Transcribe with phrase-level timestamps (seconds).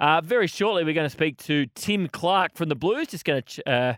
[0.00, 3.08] Uh, very shortly, we're going to speak to Tim Clark from the Blues.
[3.08, 3.94] Just going to ch- uh,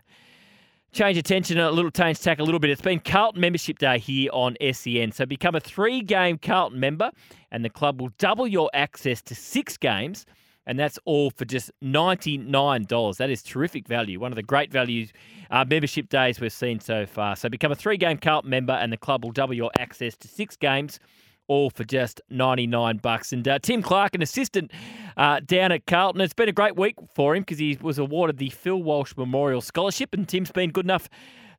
[0.91, 2.71] change attention a little, change tack a little bit.
[2.71, 5.13] It's been Carlton Membership Day here on SEN.
[5.13, 7.09] So become a three game Carlton member,
[7.51, 10.25] and the club will double your access to six games.
[10.65, 13.17] And that's all for just $99.
[13.17, 14.19] That is terrific value.
[14.19, 15.11] One of the great values
[15.51, 17.37] uh, membership days we've seen so far.
[17.37, 20.27] So become a three game Carlton member, and the club will double your access to
[20.27, 20.99] six games
[21.47, 23.33] all for just 99 bucks.
[23.33, 24.71] And uh, Tim Clark, an assistant
[25.17, 28.37] uh, down at Carlton, it's been a great week for him because he was awarded
[28.37, 31.09] the Phil Walsh Memorial Scholarship, and Tim's been good enough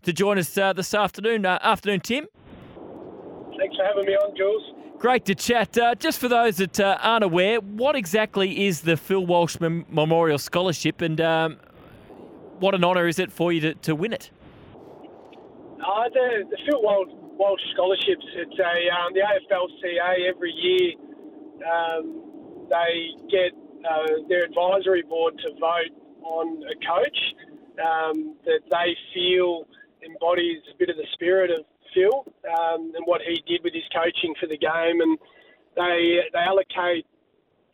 [0.02, 1.46] to join us uh, this afternoon.
[1.46, 2.26] Uh, afternoon, Tim.
[3.58, 4.62] Thanks for having me on, Jules.
[4.98, 5.76] Great to chat.
[5.76, 9.84] Uh, just for those that uh, aren't aware, what exactly is the Phil Walsh Mem-
[9.90, 11.58] Memorial Scholarship, and um,
[12.58, 14.30] what an honour is it for you to, to win it?
[15.84, 18.24] Uh, the, the Phil Walsh Walsh scholarships.
[18.34, 20.94] It's a um, the AFLCA every year.
[21.64, 23.52] Um, they get
[23.84, 27.18] uh, their advisory board to vote on a coach
[27.82, 29.66] um, that they feel
[30.04, 32.24] embodies a bit of the spirit of Phil
[32.58, 35.18] um, and what he did with his coaching for the game, and
[35.76, 37.06] they they allocate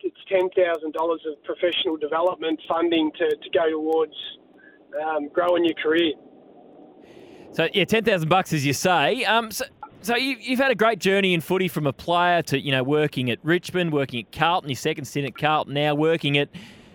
[0.03, 4.13] it's ten thousand dollars of professional development funding to, to go towards
[5.05, 6.13] um, growing your career.
[7.53, 9.23] So yeah, ten thousand bucks, as you say.
[9.25, 9.65] Um, so,
[10.01, 12.83] so you, have had a great journey in footy from a player to you know
[12.83, 16.49] working at Richmond, working at Carlton, your second stint at Carlton, now working at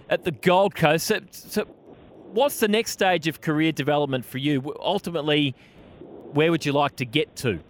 [0.09, 1.07] at the Gold Coast.
[1.07, 1.65] So, so
[2.33, 4.75] what's the next stage of career development for you?
[4.81, 5.55] Ultimately,
[6.33, 7.61] where would you like to get to?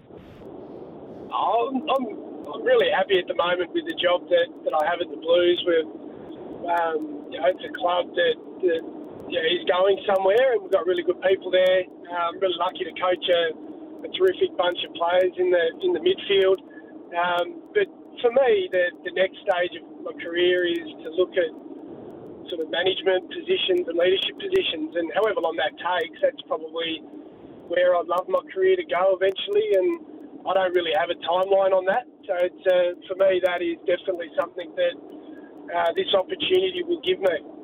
[1.32, 5.00] Oh, I'm, I'm really happy at the moment with the job that, that I have
[5.00, 5.62] at the Blues.
[5.66, 5.86] With
[6.66, 8.95] um, you know, it's a club that, that
[9.28, 11.82] yeah, he's going somewhere, and we've got really good people there.
[12.06, 13.42] I'm um, really lucky to coach a,
[14.06, 16.62] a, terrific bunch of players in the in the midfield.
[17.10, 17.90] Um, but
[18.22, 21.50] for me, the, the next stage of my career is to look at
[22.46, 27.02] sort of management positions and leadership positions, and however long that takes, that's probably
[27.66, 29.66] where I'd love my career to go eventually.
[29.74, 32.06] And I don't really have a timeline on that.
[32.30, 34.94] So it's, uh, for me, that is definitely something that
[35.74, 37.55] uh, this opportunity will give me.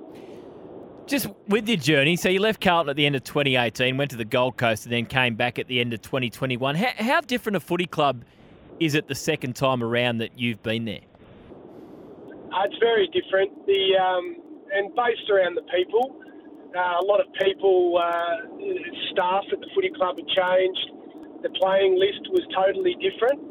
[1.07, 4.17] Just with your journey, so you left Carlton at the end of 2018, went to
[4.17, 6.77] the Gold Coast, and then came back at the end of 2021.
[6.77, 8.25] How, how different a footy club
[8.79, 11.01] is it the second time around that you've been there?
[12.53, 13.67] Uh, it's very different.
[13.67, 14.37] The um,
[14.73, 16.17] and based around the people,
[16.77, 18.47] uh, a lot of people, uh,
[19.11, 20.87] staff at the footy club had changed.
[21.43, 23.43] The playing list was totally different.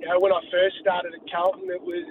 [0.00, 2.08] You know, when I first started at Carlton, it was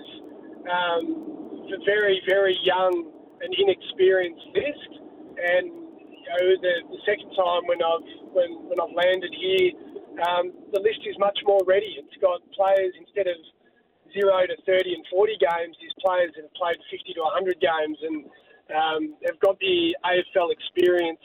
[0.65, 4.91] um, very, very young an inexperienced list.
[5.39, 9.71] And you know, the, the second time when I've when, when I've landed here,
[10.27, 11.95] um, the list is much more ready.
[11.97, 13.39] It's got players instead of
[14.11, 17.97] zero to thirty and forty games, these players that have played fifty to hundred games,
[18.03, 18.17] and
[18.75, 21.23] um, they've got the AFL experience.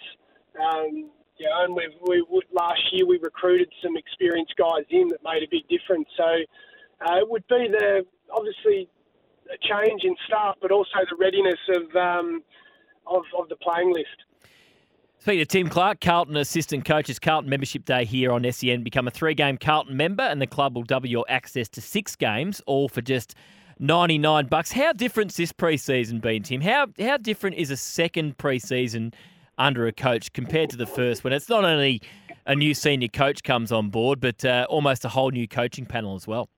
[0.54, 5.18] Um, you know, and we've, we last year we recruited some experienced guys in that
[5.24, 6.06] made a big difference.
[6.16, 6.30] So
[7.02, 8.88] uh, it would be the obviously
[9.62, 12.42] change in staff, but also the readiness of um,
[13.06, 14.08] of, of the playing list.
[15.18, 18.82] Speaking to Tim Clark, Carlton assistant coaches Carlton membership day here on SEN.
[18.82, 22.60] Become a three-game Carlton member, and the club will double your access to six games,
[22.66, 23.34] all for just
[23.78, 24.72] ninety-nine bucks.
[24.72, 26.60] How different's this pre-season been, Tim?
[26.60, 29.14] How how different is a second pre-season
[29.56, 32.02] under a coach compared to the first, when it's not only
[32.46, 36.14] a new senior coach comes on board, but uh, almost a whole new coaching panel
[36.16, 36.50] as well?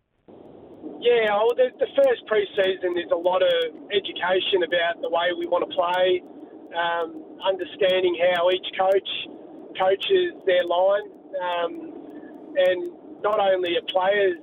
[1.00, 3.56] Yeah, well, the, the first pre-season there's a lot of
[3.92, 6.24] education about the way we want to play,
[6.72, 9.10] um, understanding how each coach
[9.76, 11.72] coaches their line, um,
[12.56, 14.40] and not only are players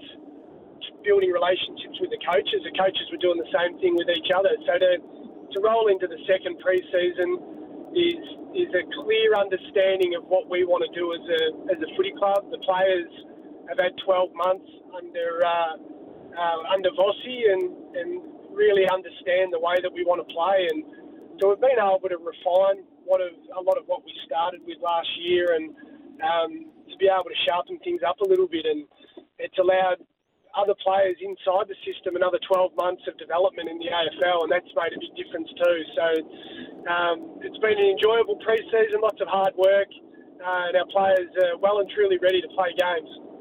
[1.01, 4.53] building relationships with the coaches, the coaches were doing the same thing with each other.
[4.69, 8.21] So to to roll into the second pre-season is
[8.53, 11.41] is a clear understanding of what we want to do as a
[11.73, 12.45] as a footy club.
[12.53, 13.09] The players
[13.73, 15.41] have had 12 months under.
[15.41, 15.81] Uh,
[16.37, 17.63] uh, under Vossi and,
[17.95, 18.09] and
[18.53, 20.67] really understand the way that we want to play.
[20.69, 20.85] And
[21.41, 24.77] so we've been able to refine what of, a lot of what we started with
[24.81, 25.73] last year and
[26.21, 26.51] um,
[26.89, 28.65] to be able to sharpen things up a little bit.
[28.65, 28.85] And
[29.39, 29.99] it's allowed
[30.53, 34.69] other players inside the system another 12 months of development in the AFL, and that's
[34.77, 35.77] made a big difference too.
[35.97, 36.05] So
[36.85, 39.89] um, it's been an enjoyable pre-season, lots of hard work,
[40.37, 43.32] uh, and our players are well and truly ready to play games.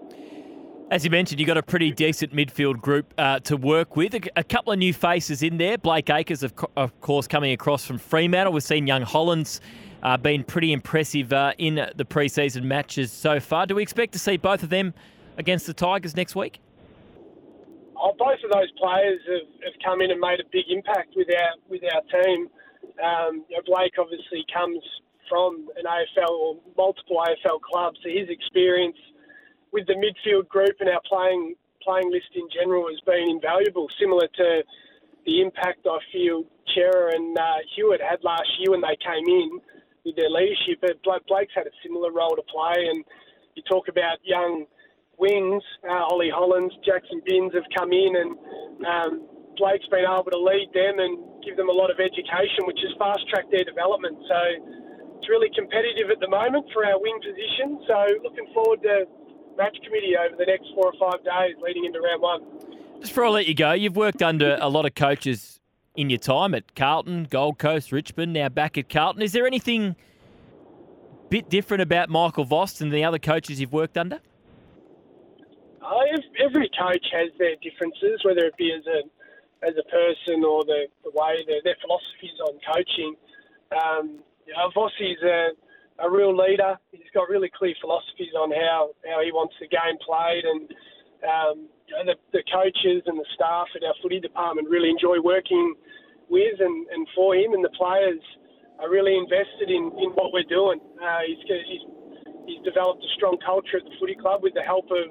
[0.93, 4.13] As you mentioned, you've got a pretty decent midfield group uh, to work with.
[4.13, 5.79] A, a, couple of new faces in there.
[5.79, 8.53] Blake Acres, of, co- of course, coming across from Fremantle.
[8.53, 9.63] We've seen young Hollands
[10.03, 13.65] uh, been pretty impressive uh, in the pre-season matches so far.
[13.65, 14.93] Do we expect to see both of them
[15.39, 16.61] against the Tigers next week?
[17.97, 21.29] Oh, both of those players have, have, come in and made a big impact with
[21.35, 22.49] our with our team.
[23.03, 24.83] Um, you know, Blake obviously comes
[25.27, 28.99] from an AFL or multiple AFL clubs, so his experience
[29.73, 33.89] with the midfield group and our playing playing list in general has been invaluable.
[33.99, 34.63] Similar to
[35.27, 39.61] the impact I feel Cerra and uh, Hewett had last year when they came in
[40.05, 40.79] with their leadership.
[40.81, 43.05] But Blake's had a similar role to play, and
[43.55, 44.67] you talk about young
[45.19, 48.31] wings, uh, Ollie Hollands, Jaxon Binns have come in, and
[48.87, 49.13] um,
[49.59, 52.95] Blake's been able to lead them and give them a lot of education, which has
[52.99, 54.19] fast tracked their development.
[54.27, 54.39] So
[55.19, 57.79] it's really competitive at the moment for our wing position.
[57.87, 59.07] So looking forward to
[59.57, 62.43] match committee over the next four or five days leading into round one.
[63.01, 65.61] Just before I let you go, you've worked under a lot of coaches
[65.97, 69.23] in your time at Carlton, Gold Coast, Richmond, now back at Carlton.
[69.23, 69.97] Is there anything
[71.29, 74.21] bit different about Michael Voss than the other coaches you've worked under?
[75.81, 75.99] Uh,
[76.43, 79.03] every coach has their differences, whether it be as a
[79.67, 83.15] as a person or the, the way their, their philosophies on coaching.
[83.71, 85.55] Um, you know, Vossi's a,
[86.03, 86.77] a real leader.
[86.91, 90.67] He's got really clear philosophies on how, how he wants the game played, and
[91.23, 91.57] um,
[91.87, 95.75] you know, the, the coaches and the staff at our footy department really enjoy working
[96.29, 98.21] with and, and for him, and the players
[98.81, 100.81] are really invested in, in what we're doing.
[100.99, 101.85] Uh, he's, he's,
[102.51, 105.07] he's developed a strong culture at the footy club with the help of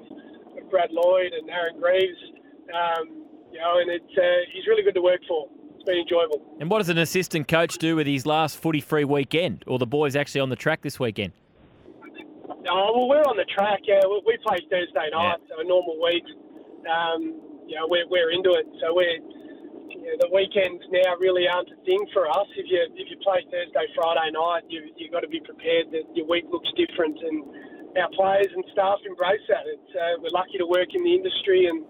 [0.68, 2.20] Brad Lloyd and Aaron Greaves.
[2.68, 5.48] Um, you know, and it's uh, he's really good to work for.
[5.82, 6.38] It's been enjoyable.
[6.62, 10.14] And what does an assistant coach do with his last footy-free weekend, or the boys
[10.14, 11.34] actually on the track this weekend?
[12.70, 13.82] Oh, well, we're on the track.
[13.82, 15.50] Yeah, we play Thursday night, yeah.
[15.50, 16.22] so a normal week.
[16.86, 18.62] Um, you know, we're, we're into it.
[18.78, 19.18] So we're
[19.90, 22.46] you know, the weekends now really aren't a thing for us.
[22.54, 26.06] If you if you play Thursday, Friday night, you you've got to be prepared that
[26.14, 29.66] your week looks different and our players and staff embrace that.
[29.66, 31.82] It's, uh, we're lucky to work in the industry and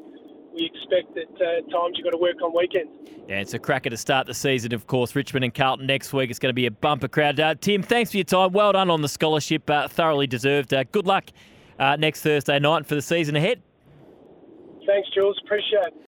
[0.54, 2.90] we expect that uh, times you've got to work on weekends.
[3.28, 5.14] Yeah, it's a cracker to start the season, of course.
[5.14, 6.31] Richmond and Carlton next week.
[6.31, 7.38] It's going to be a bumper crowd.
[7.40, 8.52] Uh, Tim, thanks for your time.
[8.52, 9.69] Well done on the scholarship.
[9.69, 10.75] Uh, thoroughly deserved.
[10.75, 11.31] Uh, good luck
[11.78, 13.62] uh, next Thursday night for the season ahead.
[14.87, 15.40] Thanks, Jules.
[15.44, 15.94] Appreciate it.